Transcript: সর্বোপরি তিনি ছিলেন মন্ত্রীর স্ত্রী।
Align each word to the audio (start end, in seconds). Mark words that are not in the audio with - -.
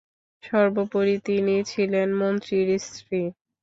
সর্বোপরি 0.43 1.15
তিনি 1.27 1.55
ছিলেন 1.71 2.07
মন্ত্রীর 2.19 2.69
স্ত্রী। 2.85 3.21